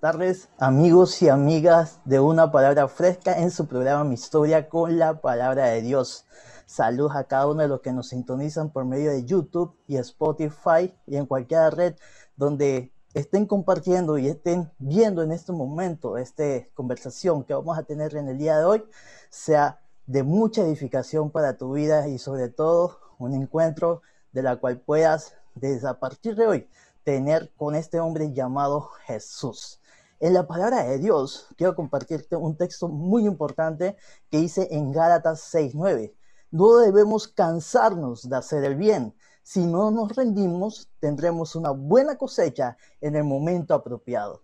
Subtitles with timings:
[0.00, 4.98] Buenas tardes, amigos y amigas de Una Palabra Fresca en su programa Mi Historia con
[4.98, 6.24] la Palabra de Dios.
[6.64, 10.96] Saludos a cada uno de los que nos sintonizan por medio de YouTube y Spotify
[11.06, 11.96] y en cualquier red
[12.34, 18.16] donde estén compartiendo y estén viendo en este momento esta conversación que vamos a tener
[18.16, 18.84] en el día de hoy,
[19.28, 24.00] sea de mucha edificación para tu vida y sobre todo un encuentro
[24.32, 26.70] de la cual puedas desde a partir de hoy
[27.04, 29.79] tener con este hombre llamado Jesús.
[30.22, 33.96] En la palabra de Dios, quiero compartirte un texto muy importante
[34.30, 36.14] que dice en Gálatas 6:9.
[36.50, 39.14] No debemos cansarnos de hacer el bien.
[39.42, 44.42] Si no nos rendimos, tendremos una buena cosecha en el momento apropiado.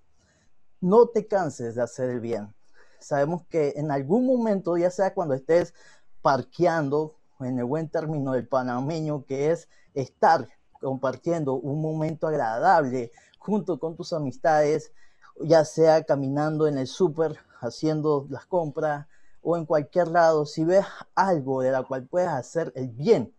[0.81, 2.55] No te canses de hacer el bien.
[2.99, 5.75] Sabemos que en algún momento, ya sea cuando estés
[6.23, 10.49] parqueando, en el buen término del panameño, que es estar
[10.81, 14.91] compartiendo un momento agradable junto con tus amistades,
[15.41, 19.07] ya sea caminando en el súper, haciendo las compras
[19.43, 20.85] o en cualquier lado, si ves
[21.15, 23.35] algo de la cual puedes hacer el bien,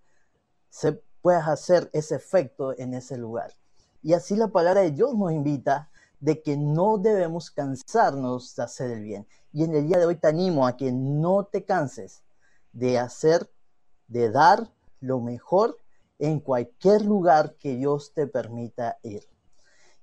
[0.70, 3.54] se puedes hacer ese efecto en ese lugar.
[4.02, 8.92] Y así la palabra de Dios nos invita de que no debemos cansarnos de hacer
[8.92, 9.28] el bien.
[9.52, 12.24] Y en el día de hoy te animo a que no te canses
[12.72, 13.50] de hacer,
[14.08, 15.78] de dar lo mejor
[16.20, 19.28] en cualquier lugar que Dios te permita ir.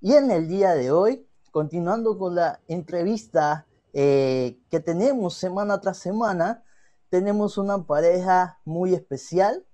[0.00, 5.98] Y en el día de hoy, continuando con la entrevista eh, que tenemos semana tras
[5.98, 6.64] semana,
[7.10, 9.64] tenemos una pareja muy especial,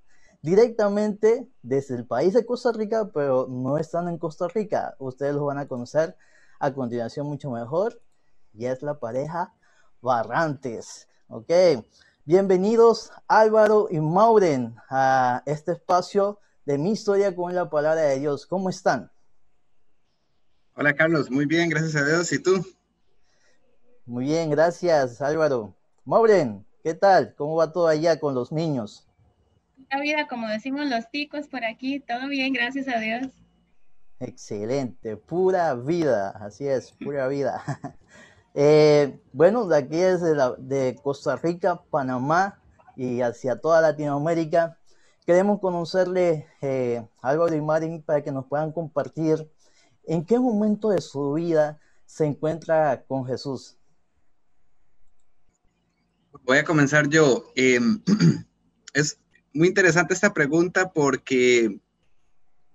[0.42, 4.94] directamente desde el país de Costa Rica, pero no están en Costa Rica.
[4.98, 6.18] Ustedes los van a conocer
[6.58, 8.02] a continuación mucho mejor.
[8.52, 9.54] Y es la pareja
[10.02, 11.08] Barrantes.
[11.28, 11.50] Ok.
[12.26, 18.44] Bienvenidos Álvaro y Mauren a este espacio de mi historia con la palabra de Dios.
[18.44, 19.10] ¿Cómo están?
[20.80, 22.32] Hola Carlos, muy bien, gracias a Dios.
[22.32, 22.64] ¿Y tú?
[24.06, 25.76] Muy bien, gracias Álvaro.
[26.06, 27.34] Mauren, ¿qué tal?
[27.34, 29.06] ¿Cómo va todo allá con los niños?
[29.90, 33.26] La vida, como decimos los ticos por aquí, todo bien, gracias a Dios.
[34.20, 37.62] Excelente, pura vida, así es, pura vida.
[38.54, 42.58] Eh, bueno, de aquí es de, Costa Rica, Panamá
[42.96, 44.76] y hacia toda Latinoamérica.
[45.24, 49.48] Queremos conocerle eh, Álvaro y Marín para que nos puedan compartir
[50.10, 53.76] en qué momento de su vida se encuentra con Jesús.
[56.42, 57.52] Voy a comenzar yo.
[57.54, 58.02] Em,
[58.92, 59.20] es
[59.54, 61.78] muy interesante esta pregunta porque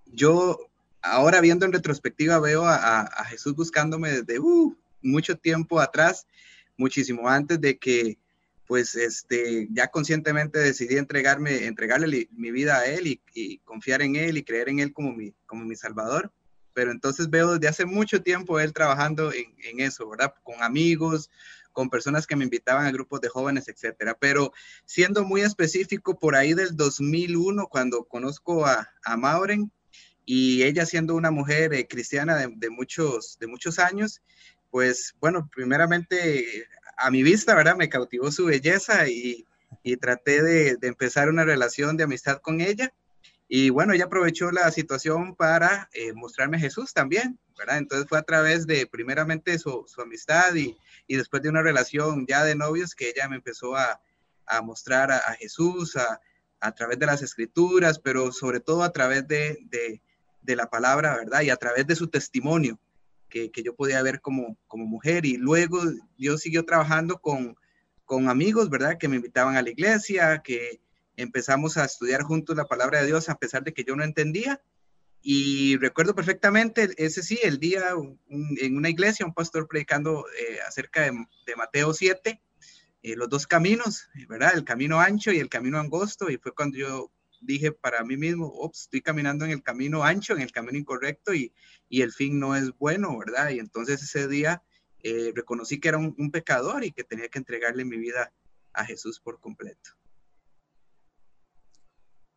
[0.06, 0.57] yo
[1.01, 6.28] ahora viendo en retrospectiva veo a, Jesús buscándome desde uh, mucho tiempo atrás,
[6.78, 8.18] muchísimo antes de que
[8.66, 14.38] pues este, ya conscientemente decidí entregarme, entregarle mi vida a Él y, confiar en Él
[14.38, 16.31] y creer en Él como mi, como mi Salvador.
[16.75, 20.36] Pero entonces veo desde hace mucho tiempo Él trabajando en, en eso, ¿verdad?
[20.44, 21.31] Con amigos,
[21.75, 24.16] con personas que me invitaban a grupos de jóvenes, etcétera.
[24.19, 24.53] Pero
[24.86, 29.72] siendo muy específico, por ahí del 2001, cuando conozco a, a Mauren
[30.25, 34.22] y ella siendo una mujer eh, cristiana de, de, muchos, de muchos años,
[34.72, 37.75] pues bueno, primeramente a mi vista, ¿verdad?
[37.75, 39.46] Me cautivó su belleza y,
[39.84, 42.94] y traté de, de, empezar una relación de amistad con ella.
[43.47, 47.78] Y bueno, ella aprovechó la situación para eh, mostrarme a Jesús también, ¿verdad?
[47.78, 50.75] Entonces fue a través de primeramente su, su amistad y,
[51.06, 54.01] y, después de una relación ya de novios que ella me empezó a,
[54.47, 56.19] a mostrar a, a Jesús a,
[56.59, 60.01] a, través de las escrituras, pero sobre todo a través de, de,
[60.41, 61.41] de la palabra, ¿verdad?
[61.41, 62.79] Y a través de su testimonio
[63.29, 65.25] que, que, yo podía ver como, como mujer.
[65.25, 65.81] Y luego
[66.17, 67.56] Dios siguió trabajando con,
[68.06, 68.97] con amigos, ¿verdad?
[68.97, 70.81] Que me invitaban a la iglesia, que
[71.17, 74.61] empezamos a estudiar juntos la palabra de Dios a pesar de que yo no entendía.
[75.21, 77.81] Y recuerdo perfectamente ese sí, el día
[78.29, 81.12] en una iglesia, un pastor predicando eh, acerca de,
[81.57, 82.41] Mateo 7,
[83.01, 84.51] eh, los dos caminos, ¿verdad?
[84.53, 86.29] El camino ancho y el camino angosto.
[86.29, 90.33] Y fue cuando yo dije para mí mismo, Ops, estoy caminando en el camino ancho,
[90.33, 91.53] en el camino incorrecto y,
[91.89, 93.50] y el fin no es bueno, ¿verdad?
[93.50, 94.61] Y entonces ese día
[95.07, 98.33] eh, reconocí que era un, pecador y que tenía que entregarle mi vida
[98.73, 99.91] a Jesús por completo.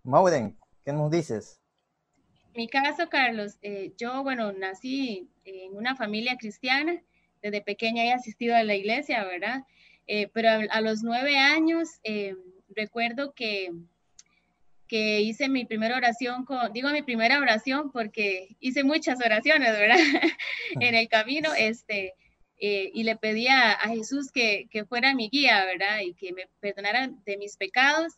[0.09, 0.57] Mauden,
[0.87, 1.61] ¿qué nos dices?
[2.55, 7.03] Mi caso, Carlos, eh, yo, bueno, nací en una familia cristiana,
[7.43, 9.65] desde pequeña he asistido a la iglesia, ¿verdad?
[10.07, 12.35] Eh, pero a, los nueve años eh,
[12.71, 13.71] recuerdo que
[14.89, 19.99] que hice mi primera oración con, digo mi primera oración porque hice muchas oraciones, ¿verdad?
[20.81, 22.15] en el camino, este,
[22.59, 26.01] y le pedía a Jesús que, que, fuera mi guía, ¿verdad?
[26.01, 28.15] Y que me perdonara de mis pecados.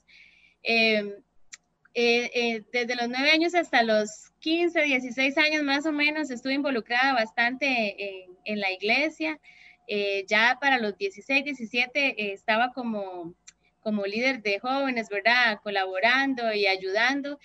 [1.95, 6.55] Eh, eh, desde los nueve años hasta los 15, 16 años más o menos estuve
[6.55, 9.41] involucrada bastante en, la iglesia.
[9.89, 13.35] Eh, ya para los 16, 17 estaba como,
[13.81, 15.59] como líder de jóvenes, ¿verdad?
[15.63, 17.41] Colaborando y ayudando.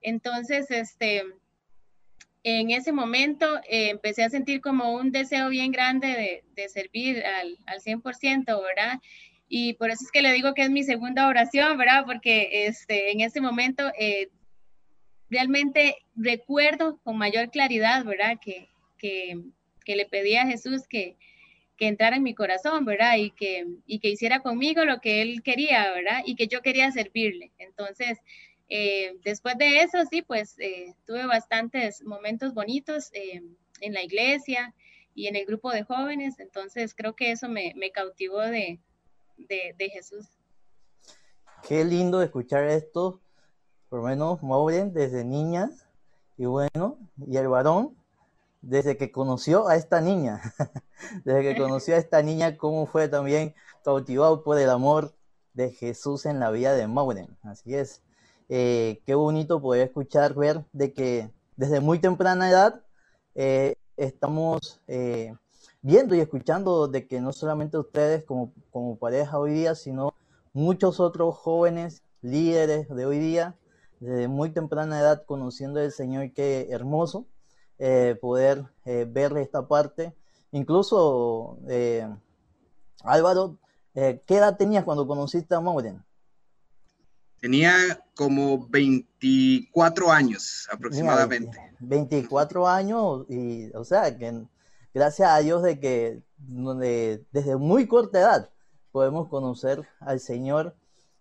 [0.00, 1.24] Entonces, este,
[2.44, 7.58] en ese momento empecé a sentir como un deseo bien grande de, de servir al,
[7.66, 9.00] al 100%, ¿verdad?
[9.48, 12.04] Y por eso es que le digo que es mi segunda oración, ¿verdad?
[12.04, 14.28] Porque este, en ese momento eh,
[15.30, 18.38] realmente recuerdo con mayor claridad, ¿verdad?
[18.40, 18.68] Que,
[18.98, 19.40] que,
[19.84, 21.16] que, le pedí a Jesús que,
[21.78, 23.16] que entrara en mi corazón, ¿verdad?
[23.16, 26.22] Y que, y que hiciera conmigo lo que él quería, ¿verdad?
[26.26, 27.52] Y que yo quería servirle.
[27.58, 28.18] Entonces,
[28.68, 34.74] eh, después de eso, sí, pues eh, tuve bastantes momentos bonitos en la iglesia
[35.14, 36.38] y en el grupo de jóvenes.
[36.38, 38.78] Entonces, creo que eso me, me cautivó de,
[39.38, 40.26] de, Jesús.
[41.66, 43.20] Qué lindo escuchar esto,
[43.88, 45.70] por lo menos Maureen desde niña,
[46.36, 47.96] y bueno, y el varón
[48.60, 50.40] desde que conoció a esta niña,
[51.24, 53.54] desde que conoció a esta niña, cómo fue también
[53.84, 55.14] cautivado por el amor
[55.54, 57.36] de Jesús en la vida de Maureen.
[57.42, 58.02] Así es.
[58.48, 62.82] Eh, qué bonito poder escuchar, ver de que desde muy temprana edad
[63.34, 65.34] eh, estamos eh,
[65.82, 70.14] viendo y escuchando de que no solamente ustedes como, como pareja hoy día, sino
[70.52, 73.56] muchos otros jóvenes líderes de hoy día,
[74.00, 77.26] desde muy temprana edad, conociendo al Señor, qué hermoso
[77.78, 80.14] eh, poder eh, ver esta parte.
[80.50, 82.08] Incluso, eh,
[83.04, 83.58] Álvaro,
[83.94, 86.02] ¿qué edad tenías cuando conociste a Maureen?
[87.40, 87.72] Tenía
[88.16, 91.56] como 24 años aproximadamente.
[91.78, 94.44] 24 años, y o sea, que
[94.98, 96.22] gracias a Dios de que
[97.30, 98.50] desde muy corta edad
[98.90, 100.74] podemos conocer al Señor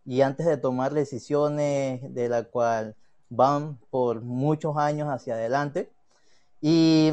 [0.04, 2.96] y antes de tomar decisiones de la cual
[3.30, 5.92] van por muchos años hacia adelante.
[6.60, 7.12] Y,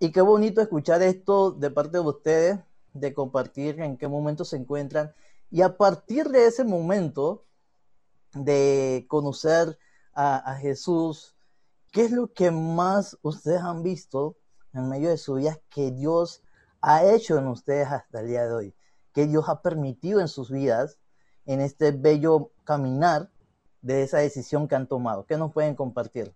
[0.00, 2.58] y qué bonito escuchar esto de parte de ustedes,
[2.92, 5.14] de compartir en qué momento se encuentran.
[5.52, 7.44] Y a partir de ese momento
[8.34, 9.78] de conocer
[10.12, 11.36] a, a Jesús,
[11.92, 14.34] ¿qué es lo que más ustedes han visto
[14.76, 16.42] en medio de su vida que Dios
[16.80, 18.74] ha hecho en ustedes hasta el día de hoy,
[19.12, 20.98] que Dios ha permitido en sus vidas,
[21.46, 23.30] en este bello caminar
[23.82, 25.26] de esa decisión que han tomado.
[25.26, 26.34] ¿Qué nos pueden compartir?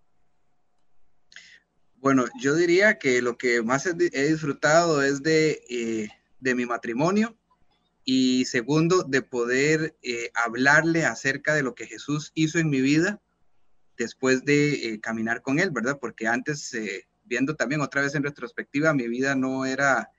[1.97, 6.09] Bueno, yo diría que lo que más he, disfrutado es de, eh,
[6.41, 7.37] de, mi matrimonio
[8.05, 13.21] y segundo, de poder eh, hablarle acerca de lo que Jesús hizo en mi vida
[13.99, 15.99] después de eh, caminar con él, ¿verdad?
[16.01, 16.73] Porque antes
[17.31, 20.11] viendo también otra vez en retrospectiva, mi vida no era,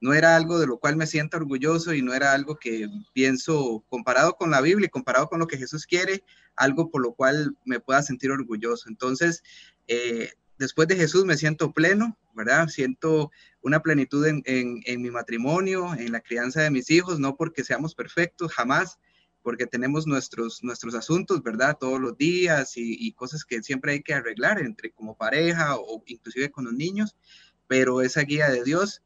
[0.00, 3.84] no era algo de lo cual me siento orgulloso y no era algo que pienso
[3.88, 6.22] comparado con la Biblia y comparado con lo que Jesús quiere,
[6.54, 8.88] algo por lo cual me pueda sentir orgulloso.
[8.88, 9.42] Entonces,
[9.88, 12.68] eh, después de Jesús me siento pleno, ¿verdad?
[12.68, 13.32] Siento
[13.62, 17.96] una plenitud en, en mi matrimonio, en la crianza de mis hijos, no porque seamos
[17.96, 19.00] perfectos, jamás,
[19.42, 21.76] porque tenemos nuestros, nuestros asuntos, ¿verdad?
[21.78, 26.50] Todos los días y, cosas que siempre hay que arreglar entre como pareja o inclusive
[26.50, 27.16] con los niños,
[27.66, 29.02] pero esa guía de Dios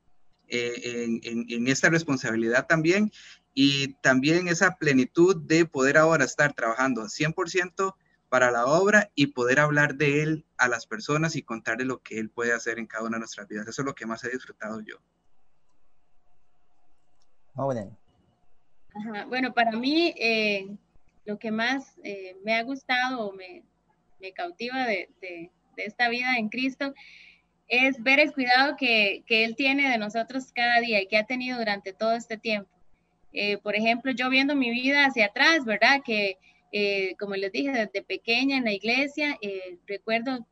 [0.48, 3.10] eh, en, en, esta responsabilidad también
[3.54, 7.94] y también esa plenitud de poder ahora estar trabajando 100%
[8.28, 12.18] para la obra y poder hablar de Él a las personas y contarle lo que
[12.18, 13.68] Él puede hacer en cada una de nuestras vidas.
[13.68, 14.96] Eso es lo que más he disfrutado yo.
[17.54, 17.66] Muy
[19.28, 20.68] bueno, para mí eh,
[21.24, 23.62] lo que más eh, me ha gustado o me,
[24.34, 25.10] cautiva de,
[25.76, 26.94] esta vida en Cristo
[27.68, 31.58] es ver el cuidado que, Él tiene de nosotros cada día y que ha tenido
[31.58, 32.70] durante todo este tiempo.
[33.34, 36.00] Eh, por ejemplo, yo viendo mi vida hacia atrás, ¿verdad?
[36.02, 36.38] Que,
[37.18, 39.38] como les dije, desde pequeña en la iglesia,
[39.86, 40.46] recuerdo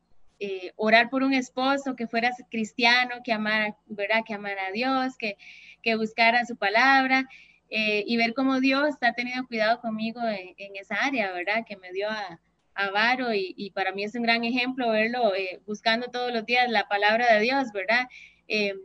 [0.75, 4.21] orar por un esposo que fuera cristiano, que amara, ¿verdad?
[4.25, 5.35] Que amara a Dios, que,
[5.81, 7.27] que buscara su palabra.
[7.75, 11.65] Eh, y ver cómo Dios ha tenido cuidado conmigo en, esa área, ¿verdad?
[11.67, 12.39] Que me dio a,
[12.75, 16.69] a Varo y, para mí es un gran ejemplo verlo eh, buscando todos los días
[16.69, 18.07] la palabra de Dios, ¿verdad?
[18.47, 18.75] Eh,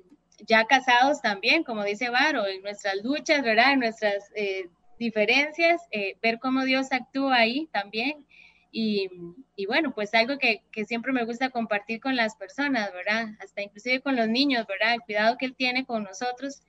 [0.46, 3.74] ya casados también, como dice Varo, en nuestras luchas, ¿verdad?
[3.74, 4.24] En nuestras
[4.98, 5.82] diferencias,
[6.22, 8.26] ver cómo Dios actúa ahí también.
[8.72, 9.10] Y,
[9.54, 13.34] y bueno, pues algo que, que, siempre me gusta compartir con las personas, ¿verdad?
[13.40, 14.94] Hasta inclusive con los niños, ¿verdad?
[14.94, 16.62] El cuidado que Él tiene con nosotros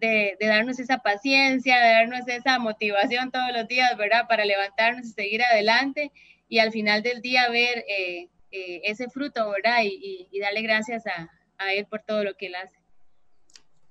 [0.00, 4.26] de, darnos esa paciencia, de darnos esa motivación todos los días, ¿verdad?
[4.28, 6.12] Para levantarnos y seguir adelante
[6.48, 9.80] y al final del día ver eh, eh, ese fruto, ¿verdad?
[9.82, 11.28] Y, darle gracias a,
[11.72, 12.76] Él por todo lo que Él hace.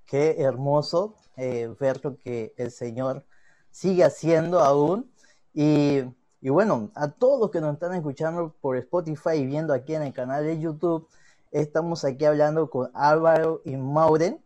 [0.05, 3.25] Qué hermoso eh, ver lo que el Señor
[3.69, 5.11] sigue haciendo aún.
[5.53, 6.03] Y,
[6.39, 10.03] Y bueno, a todos los que nos están escuchando por Spotify y viendo aquí en
[10.03, 11.09] el canal de YouTube,
[11.51, 14.41] estamos aquí hablando con Álvaro y Mauren,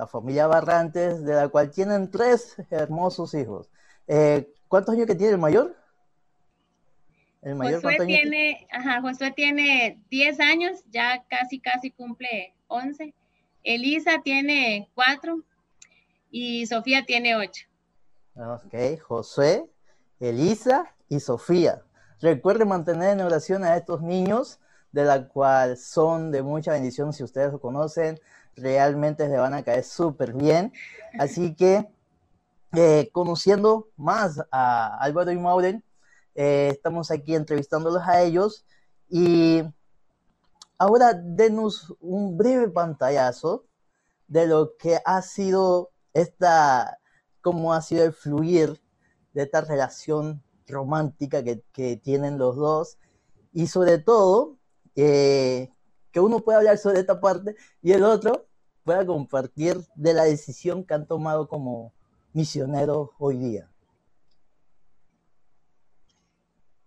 [0.00, 3.70] la familia Barrantes, de la cual tienen tres hermosos hijos.
[4.08, 5.76] Eh, ¿Cuántos años que tiene el mayor?
[7.42, 13.14] El mayor Josué tiene, ajá, Josué tiene 10 años, ya casi casi cumple 11.
[13.62, 15.42] Elisa tiene 4
[16.30, 17.66] y Sofía tiene 8.
[18.36, 19.66] Ok, Josué,
[20.18, 21.82] Elisa y Sofía.
[22.22, 24.60] Recuerde mantener en oración a estos niños,
[24.92, 28.18] de la cual son de mucha bendición si ustedes lo conocen.
[28.56, 30.72] Realmente les van a caer súper bien.
[31.18, 31.88] Así que,
[32.72, 35.84] eh, conociendo más a Álvaro y Maureen,
[36.34, 38.64] eh, estamos aquí entrevistándolos a ellos.
[39.08, 39.62] Y
[40.78, 43.66] ahora denos un breve pantallazo
[44.28, 46.98] de lo que ha sido esta,
[47.40, 48.80] cómo ha sido el fluir
[49.34, 52.98] de esta relación romántica que, tienen los dos
[53.52, 54.56] y sobre todo
[54.94, 55.70] eh,
[56.12, 58.46] que uno pueda hablar sobre esta parte y el otro
[58.84, 61.92] pueda compartir de la decisión que han tomado como
[62.32, 63.70] misioneros hoy día.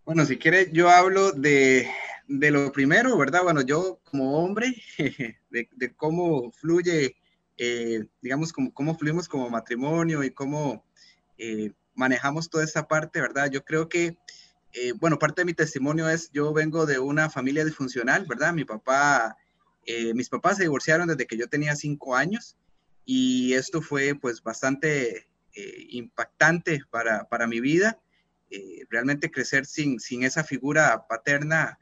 [0.06, 1.88] Bueno, si quieres, yo hablo de,
[2.28, 3.44] lo primero, ¿verdad?
[3.44, 4.76] Bueno, yo como hombre,
[5.50, 7.16] de, cómo fluye,
[7.58, 10.84] eh, digamos, cómo, cómo fluimos como matrimonio y cómo
[11.38, 13.50] eh, manejamos toda esa parte, ¿verdad?
[13.50, 14.18] Yo creo que,
[14.74, 18.54] eh, bueno, parte de mi testimonio es, yo vengo de una familia disfuncional, ¿verdad?
[18.54, 19.38] Mi papá,
[19.86, 22.58] eh, mis papás se divorciaron desde que yo tenía cinco años
[23.06, 28.00] y esto fue pues bastante eh, impactante para, para, mi vida.
[28.90, 31.80] realmente crecer sin, sin esa figura paterna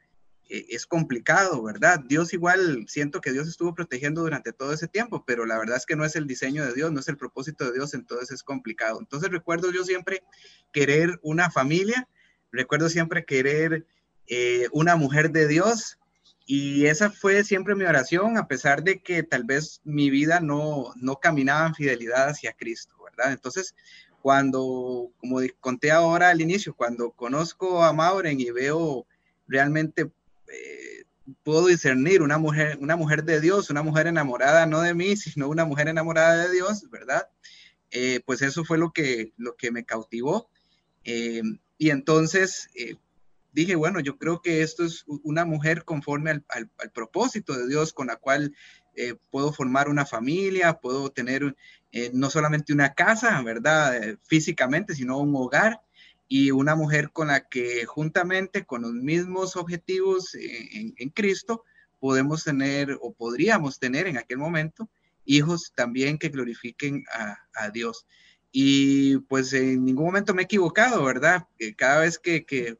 [0.52, 2.00] eh, es complicado, ¿verdad?
[2.06, 5.86] Dios igual, siento que Dios estuvo protegiendo durante todo ese tiempo, pero la verdad es
[5.86, 8.42] que no es el diseño de Dios, no es el propósito de Dios, entonces es
[8.42, 8.98] complicado.
[9.00, 10.22] Entonces recuerdo yo siempre
[10.70, 12.06] querer una familia,
[12.52, 13.86] recuerdo siempre querer
[14.28, 15.98] eh, una mujer de Dios,
[16.46, 20.92] y esa fue siempre mi oración, a pesar de que tal vez mi vida no,
[20.96, 23.32] no caminaba en fidelidad hacia Cristo, ¿verdad?
[23.32, 23.74] Entonces,
[24.20, 29.06] cuando, como conté ahora al inicio, cuando conozco a Mauren y veo
[29.46, 30.10] realmente
[30.48, 31.04] eh,
[31.42, 35.48] puedo discernir una mujer, una mujer de Dios, una mujer enamorada no de mí, sino
[35.48, 37.28] una mujer enamorada de Dios, ¿verdad?
[37.90, 40.50] Eh, pues eso fue lo que, lo que me cautivó.
[41.82, 42.68] Y entonces
[43.50, 47.92] dije, bueno, yo creo que esto es una mujer conforme al, al propósito de Dios
[47.92, 48.54] con la cual
[49.32, 51.56] puedo formar una familia, puedo tener
[52.12, 54.16] no solamente una casa, ¿verdad?
[54.22, 55.80] físicamente, sino un hogar
[56.28, 61.64] y una mujer con la que juntamente con los mismos objetivos en, Cristo
[61.98, 64.88] podemos tener o podríamos tener en aquel momento
[65.24, 68.06] hijos también que glorifiquen a, Dios.
[68.52, 71.48] Y pues en ningún momento me he equivocado, ¿verdad?
[71.76, 72.78] Cada vez que,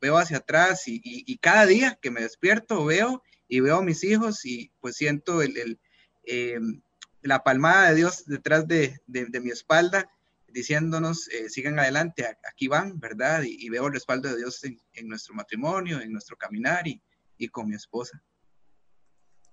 [0.00, 4.44] veo hacia atrás y, cada día que me despierto veo y veo a mis hijos
[4.44, 5.78] y pues siento el,
[6.24, 6.80] em,
[7.20, 10.10] la palmada de Dios detrás de, de mi espalda
[10.52, 13.42] diciéndonos, eh, sigan adelante, aquí van, ¿verdad?
[13.44, 17.00] Y, veo el respaldo de Dios en, nuestro matrimonio, en nuestro caminar y,
[17.48, 18.22] con mi esposa.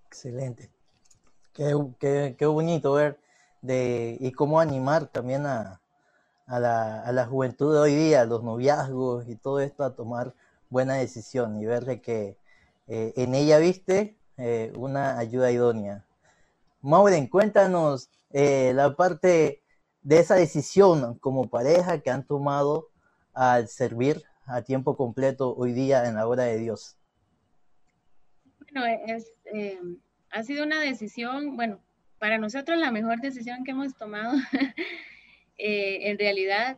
[0.05, 0.69] Excelente.
[1.53, 3.19] Qué, qué, bonito ver
[3.61, 5.81] de, y cómo animar también a,
[6.47, 10.33] la, juventud de hoy día, los noviazgos y todo esto a tomar
[10.69, 12.37] buena decisión y ver que
[12.87, 16.05] eh, en ella viste eh, una ayuda idónea.
[16.81, 19.61] Maureen, cuéntanos la parte
[20.01, 22.89] de esa decisión como pareja que han tomado
[23.33, 26.97] al servir a tiempo completo hoy día en la hora de Dios?
[28.59, 29.79] Bueno, es, eh,
[30.31, 31.79] ha sido una decisión, bueno,
[32.19, 34.33] para nosotros la mejor decisión que hemos tomado.
[35.61, 36.77] Eh, en realidad,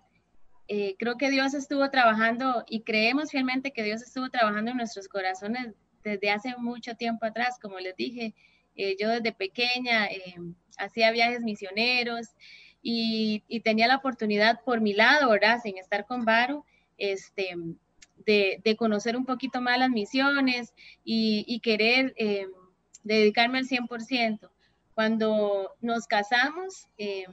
[0.67, 5.07] eh, creo que Dios estuvo trabajando y creemos fielmente que Dios estuvo trabajando en nuestros
[5.07, 7.59] corazones desde hace mucho tiempo atrás.
[7.61, 8.33] Como les dije,
[8.75, 10.07] yo desde pequeña
[10.79, 12.29] hacía viajes misioneros
[12.81, 15.59] y, tenía la oportunidad por mi lado, ¿verdad?
[15.61, 16.65] Sin estar con Varo,
[16.97, 17.55] este,
[18.25, 22.47] de, conocer un poquito más las misiones y, querer eh,
[23.03, 24.49] dedicarme al 100%.
[24.93, 27.25] Cuando nos casamos, eh,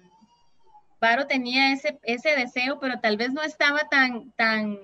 [1.01, 4.79] Varo tenía ese, ese deseo, pero tal vez no estaba tan, tan,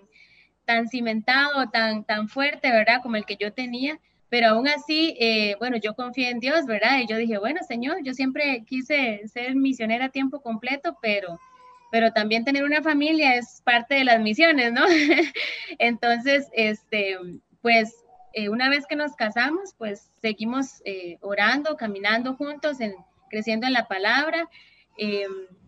[0.64, 3.00] tan cimentado, tan, tan fuerte, ¿verdad?
[3.02, 6.98] Como el que yo tenía, pero aún así, eh, bueno, yo confié en Dios, ¿verdad?
[7.00, 11.38] Y yo dije, bueno, Señor, yo siempre quise ser misionera a tiempo completo, pero,
[11.90, 14.84] pero también tener una familia es parte de las misiones, ¿no?
[15.78, 17.16] Entonces, este,
[17.60, 18.03] pues
[18.34, 22.94] eh, una vez que nos casamos, pues seguimos eh, orando, caminando juntos, en,
[23.30, 24.48] creciendo en la palabra,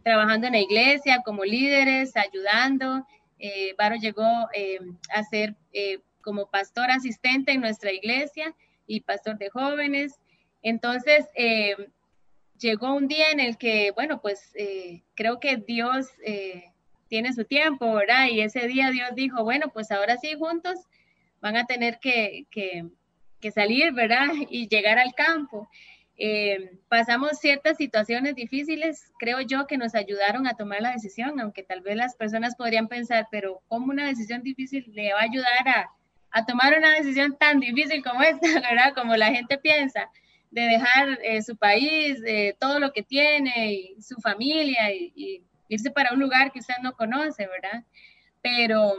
[0.02, 3.06] trabajando en la iglesia como líderes, ayudando,
[3.38, 5.54] Eh, Varo llegó a ser
[6.23, 8.54] como pastor asistente en nuestra iglesia
[8.87, 10.14] y pastor de jóvenes.
[10.62, 11.26] Entonces,
[12.58, 14.52] llegó un día en el que, bueno, pues
[15.14, 16.06] creo que Dios
[17.08, 18.28] tiene su tiempo, ¿verdad?
[18.30, 20.78] Y ese día Dios dijo, bueno, pues ahora sí, juntos
[21.40, 22.90] van a tener que, que,
[23.52, 24.26] salir, ¿verdad?
[24.50, 25.69] Y llegar al campo.
[26.19, 31.62] Eh, pasamos ciertas situaciones difíciles, creo yo, que nos ayudaron a tomar la decisión, aunque
[31.62, 35.69] tal vez las personas podrían pensar, pero ¿cómo una decisión difícil le va a ayudar
[35.69, 35.90] a,
[36.33, 38.95] a tomar una decisión tan difícil como esta, ¿verdad?
[38.95, 40.11] Como la gente piensa,
[40.50, 45.90] de dejar eh, su país, eh, todo lo que tiene, y su familia, y irse
[45.90, 47.85] para un lugar que usted no conoce, ¿verdad?
[48.43, 48.95] Pero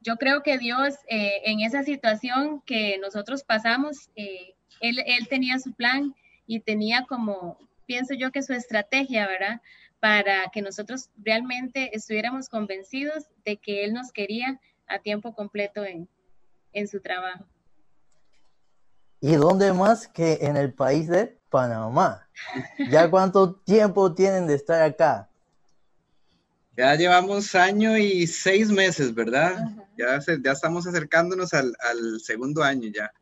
[0.00, 5.58] yo creo que Dios eh, en esa situación que nosotros pasamos, eh, él, él, tenía
[5.58, 6.14] su plan
[6.46, 9.60] y tenía como, pienso yo que su estrategia, ¿verdad?
[10.00, 16.08] Para que nosotros realmente estuviéramos convencidos de que Él nos quería a tiempo completo en,
[16.72, 17.44] en su trabajo.
[19.20, 22.26] ¿Y dónde más que en el país de Panamá?
[22.88, 25.29] ¿Ya cuánto tiempo tienen de estar acá?
[26.80, 29.68] Ya llevamos año y seis meses, ¿verdad?
[29.98, 31.74] Ya, ya estamos acercándonos al,
[32.22, 33.12] segundo año ya.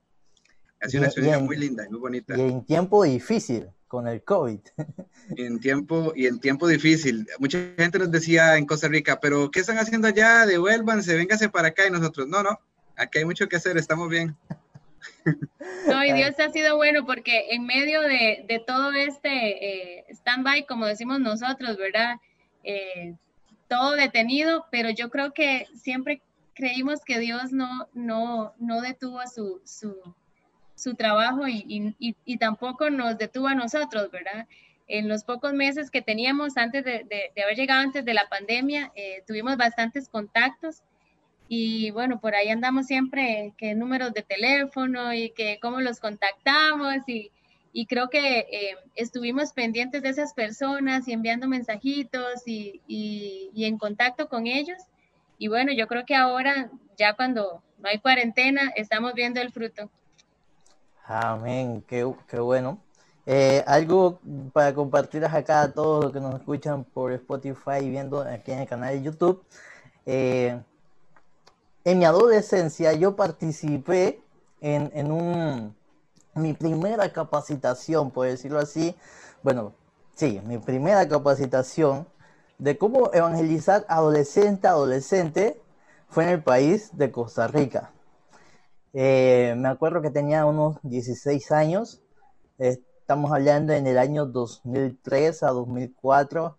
[0.80, 2.38] Ha sido una experiencia muy linda y muy bonita.
[2.38, 4.60] Y en tiempo difícil, con el COVID.
[5.36, 7.26] Y en tiempo, y en tiempo difícil.
[7.40, 10.46] Mucha gente nos decía en Costa Rica, pero ¿qué están haciendo allá?
[10.46, 11.84] Devuélvanse, véngase para acá.
[11.84, 12.60] Y nosotros, no, no,
[12.94, 14.36] aquí hay mucho que hacer, estamos bien.
[15.88, 20.86] No, y Dios ha sido bueno porque en medio de, todo este eh, stand-by, como
[20.86, 22.18] decimos nosotros, ¿verdad?
[22.62, 23.16] Eh,
[23.68, 26.22] todo detenido, pero yo creo que siempre
[26.54, 29.96] creímos que Dios no, no, no detuvo su, su,
[30.74, 34.46] su trabajo y, y, y, tampoco nos detuvo a nosotros, ¿verdad?
[34.88, 38.90] En los pocos meses que teníamos antes de, de, haber llegado antes de la pandemia,
[38.96, 40.82] eh, tuvimos bastantes contactos
[41.46, 47.08] y bueno, por ahí andamos siempre, que números de teléfono y que cómo los contactamos
[47.08, 47.30] y,
[47.72, 53.78] y creo que eh, estuvimos pendientes de esas personas y enviando mensajitos y, y, en
[53.78, 54.78] contacto con ellos.
[55.38, 59.90] Y bueno, yo creo que ahora, ya cuando no hay cuarentena, estamos viendo el fruto.
[61.04, 62.80] Amén, qué, qué bueno.
[63.26, 64.20] Eh, algo
[64.54, 68.60] para compartir acá a todos los que nos escuchan por Spotify y viendo aquí en
[68.60, 69.44] el canal de YouTube.
[70.06, 70.58] Eh,
[71.84, 74.20] en mi adolescencia yo participé
[74.60, 75.77] en, en un
[76.34, 78.94] mi primera capacitación, por decirlo así,
[79.42, 79.74] bueno,
[80.14, 82.06] sí, mi primera capacitación
[82.58, 85.60] de cómo evangelizar adolescente a adolescente
[86.08, 87.92] fue en el país de Costa Rica.
[88.92, 92.02] Eh, me acuerdo que tenía unos 16 años,
[92.58, 96.58] estamos hablando en el año 2003 a 2004,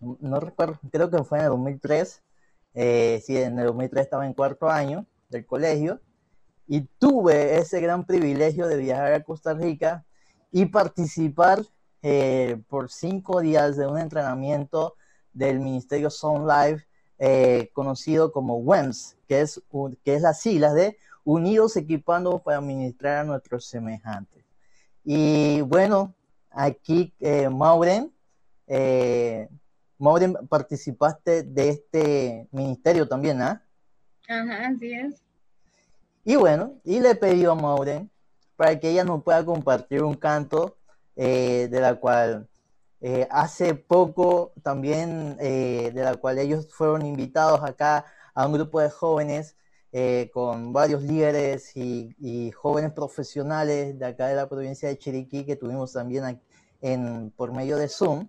[0.00, 2.22] no recuerdo, creo que fue en el 2003,
[2.74, 6.00] eh, sí, en el 2003 estaba en cuarto año del colegio,
[6.66, 10.04] y tuve ese gran privilegio de viajar a Costa Rica
[10.50, 11.62] y participar
[12.02, 14.94] eh, por cinco días de un entrenamiento
[15.32, 16.86] del Ministerio Sound Life
[17.18, 19.62] eh, conocido como WEMS, que es,
[20.04, 24.44] que es las siglas de Unidos Equipando para Administrar a nuestros semejantes.
[25.02, 26.14] Y bueno,
[26.50, 28.12] aquí eh, Mauren,
[28.66, 29.48] eh,
[29.98, 33.64] Mauren, participaste de este ministerio también, ¿ah?
[34.28, 35.25] Ajá, así es.
[36.28, 38.10] Y bueno, y le pidió a Maureen
[38.56, 40.76] para que ella nos pueda compartir un canto
[41.14, 42.48] eh, de la cual
[43.00, 48.80] eh, hace poco también, eh, de la cual ellos fueron invitados acá a un grupo
[48.80, 49.56] de jóvenes
[50.34, 55.92] con varios líderes y, jóvenes profesionales de acá de la provincia de Chiriquí que tuvimos
[55.92, 56.42] también
[56.82, 58.28] en, por medio de Zoom.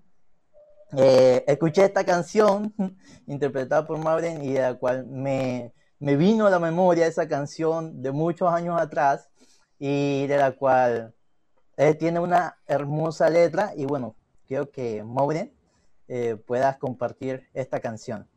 [0.92, 2.74] escuché esta canción
[3.28, 8.02] interpretada por Maureen y de la cual me, me vino a la memoria esa canción
[8.02, 9.30] de muchos años atrás
[9.80, 11.14] y de la cual
[12.00, 14.16] tiene una hermosa letra y bueno,
[14.48, 15.54] quiero que Maureen
[16.08, 18.28] eh, puedas compartir esta canción.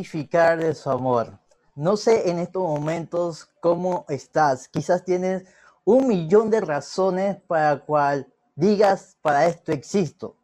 [0.00, 1.38] Testificar de su amor.
[1.74, 4.66] No sé en estos momentos cómo estás.
[4.68, 5.44] Quizás tienes
[5.84, 10.36] un millón de razones para cual digas, para esto existo.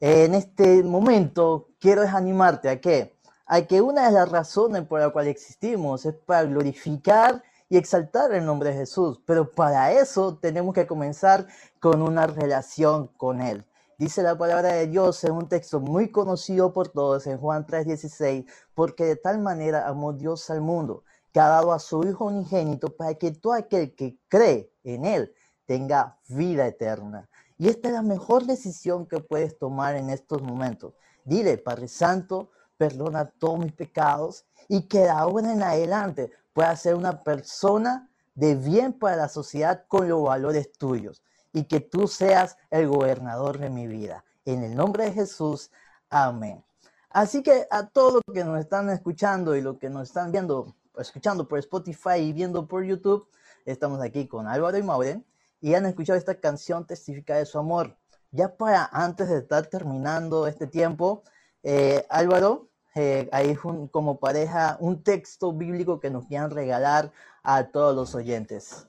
[0.00, 3.14] En este momento quiero animarte a que,
[3.46, 8.32] a que una de las razones por la cual existimos es para glorificar y exaltar
[8.32, 9.20] el nombre de Jesús.
[9.24, 11.46] Pero para eso tenemos que comenzar
[11.78, 13.64] con una relación con Él.
[14.00, 18.46] Dice la palabra de Dios en un texto muy conocido por todos en Juan 3:16,
[18.74, 22.96] porque de tal manera amó Dios al mundo, que ha dado a su Hijo unigénito
[22.96, 25.34] para que todo aquel que cree en Él
[25.66, 27.28] tenga vida eterna.
[27.58, 30.94] Y esta es la mejor decisión que puedes tomar en estos momentos.
[31.22, 36.94] Dile, Padre Santo, perdona todos mis pecados y que de ahora en adelante pueda ser
[36.94, 42.56] una persona de bien para la sociedad con los valores tuyos y que tú seas
[42.70, 44.24] el gobernador de mi vida.
[44.44, 45.70] En el nombre de Jesús,
[46.08, 46.64] amén.
[47.10, 50.74] Así que a todos los que nos están escuchando y los que nos están viendo,
[50.96, 53.28] escuchando por Spotify y viendo por YouTube,
[53.64, 55.26] estamos aquí con Álvaro y Maureen
[55.60, 57.96] y han escuchado esta canción Testifica de su amor.
[58.30, 61.24] Ya para antes de estar terminando este tiempo,
[61.64, 63.56] eh, Álvaro, eh, ahí
[63.90, 68.86] como pareja, un texto bíblico que nos quieran regalar a todos los oyentes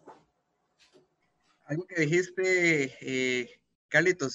[1.72, 3.62] algo que dijiste, eh,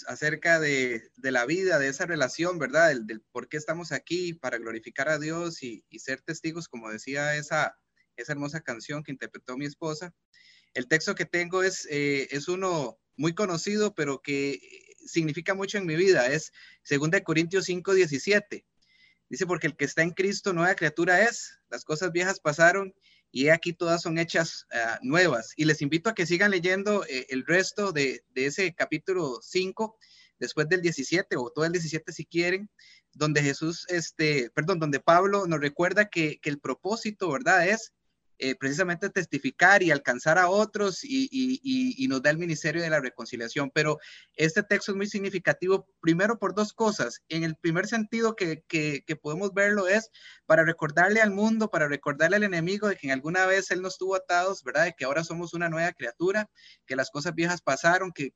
[0.06, 2.96] acerca de, la vida, de esa relación, ¿verdad?
[2.98, 7.76] Del, por qué estamos aquí para glorificar a Dios y, ser testigos, como decía esa,
[8.16, 10.14] esa hermosa canción que interpretó mi esposa.
[10.72, 14.58] El texto que tengo es, eh, es uno muy conocido, pero que
[15.04, 16.28] significa mucho en mi vida.
[16.28, 16.52] Es
[16.88, 18.64] 2 Corintios 5, 17.
[19.28, 21.58] Dice, porque el que está en Cristo, nueva criatura es.
[21.68, 22.94] Las cosas viejas pasaron
[23.32, 25.52] y aquí todas son hechas ah, nuevas.
[25.56, 29.98] Y les invito a que sigan leyendo eh, el resto de, ese capítulo 5,
[30.38, 32.70] después del 17 o todo el 17 si quieren,
[33.12, 37.68] donde Jesús, este, perdón, donde Pablo nos recuerda que, que el propósito, ¿verdad?
[37.68, 37.92] Es
[38.38, 43.70] eh, precisamente testificar y alcanzar a otros y, nos da el ministerio de la reconciliación.
[43.74, 43.98] Pero
[44.34, 47.22] este texto es muy significativo, primero por dos cosas.
[47.28, 48.62] En el primer sentido que,
[49.22, 50.10] podemos verlo es
[50.44, 53.98] para recordarle al mundo, para recordarle al enemigo de que en alguna vez él nos
[53.98, 54.84] tuvo atados, ¿verdad?
[54.84, 56.48] De que ahora somos una nueva criatura,
[56.86, 58.32] que las cosas viejas pasaron, que,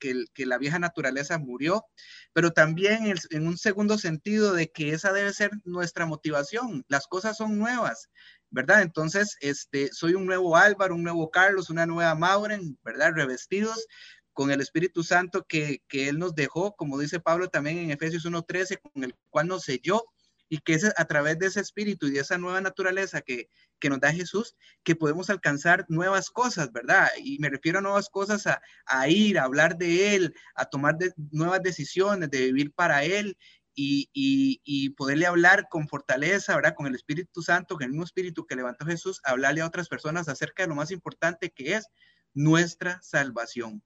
[0.47, 1.85] la vieja naturaleza murió,
[2.33, 6.85] pero también en un segundo sentido de que esa debe ser nuestra motivación.
[6.89, 8.09] Las cosas son nuevas.
[8.51, 8.83] ¿Verdad?
[8.83, 13.13] Entonces, este, soy un nuevo Álvaro, un nuevo Carlos, una nueva Mauren, ¿verdad?
[13.15, 13.87] Revestidos
[14.33, 18.25] con el Espíritu Santo que, que Él nos dejó, como dice Pablo también en Efesios
[18.25, 20.05] 1.13, con el cual nos selló
[20.51, 23.89] y que es a través de ese espíritu y de esa nueva naturaleza que, que,
[23.89, 27.09] nos da Jesús, que podemos alcanzar nuevas cosas, ¿verdad?
[27.23, 30.97] Y me refiero a nuevas cosas, a, a ir, a hablar de Él, a tomar
[30.99, 33.39] de, nuevas decisiones, de vivir para Él
[33.75, 36.75] y, poderle hablar con fortaleza, ¿verdad?
[36.75, 40.29] Con el Espíritu Santo, con el mismo Espíritu que levantó Jesús, hablarle a otras personas
[40.29, 41.89] acerca de lo más importante que es
[42.35, 43.83] nuestra salvación.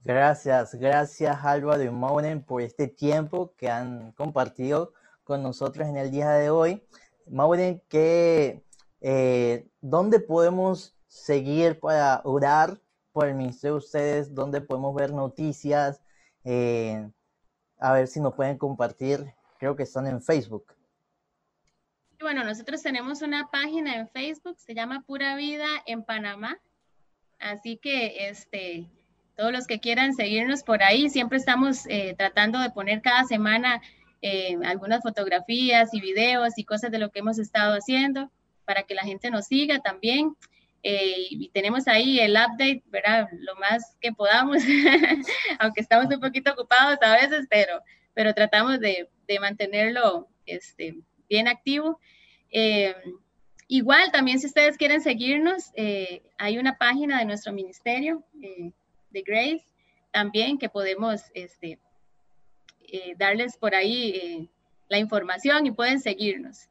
[0.00, 6.10] Gracias, gracias Álvaro y Mauren por este tiempo que han compartido con nosotros en el
[6.10, 6.86] día de hoy.
[7.26, 8.62] Mauren, que,
[9.00, 12.78] eh, ¿dónde podemos seguir para orar
[13.12, 14.34] por el ministerio de ustedes?
[14.34, 16.02] ¿Dónde podemos ver noticias?
[16.44, 17.10] Eh,
[17.78, 19.34] a ver si nos pueden compartir.
[19.58, 20.74] Creo que están en Facebook.
[22.20, 26.58] Bueno, nosotros tenemos una página en Facebook, se llama Pura Vida en Panamá.
[27.38, 28.88] Así que este,
[29.36, 33.82] todos los que quieran seguirnos por ahí, siempre estamos eh, tratando de poner cada semana
[34.22, 38.30] eh, algunas fotografías y videos y cosas de lo que hemos estado haciendo
[38.64, 40.34] para que la gente nos siga también.
[40.86, 43.26] Eh, y tenemos ahí el update, ¿verdad?
[43.38, 44.62] Lo más que podamos,
[45.58, 47.80] aunque estamos un poquito ocupados a veces, pero,
[48.12, 51.98] pero tratamos de, de mantenerlo este, bien activo.
[52.50, 52.94] Eh,
[53.66, 59.64] igual, también si ustedes quieren seguirnos, eh, hay una página de nuestro ministerio de Grace
[60.12, 61.78] también que podemos este,
[63.16, 64.50] darles por ahí
[64.88, 66.68] la información y pueden seguirnos.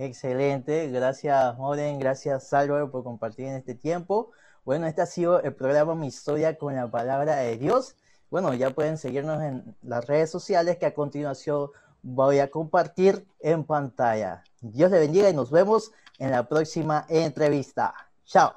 [0.00, 4.30] Excelente, gracias Moren, gracias Álvaro por compartir en este tiempo.
[4.64, 7.96] Bueno, este ha sido el programa Mi Historia con la Palabra de Dios.
[8.30, 11.70] Bueno, ya pueden seguirnos en las redes sociales que a continuación
[12.02, 14.44] voy a compartir en pantalla.
[14.60, 17.92] Dios le bendiga y nos vemos en la próxima entrevista.
[18.24, 18.52] Chao.